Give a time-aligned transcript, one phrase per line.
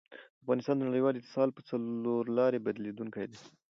[0.43, 3.39] افغانستان د نړیوال اتصال په څلورلاري بدلېدونکی دی.